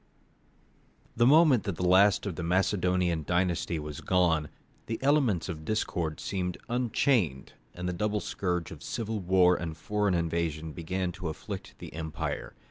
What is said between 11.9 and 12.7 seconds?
empire.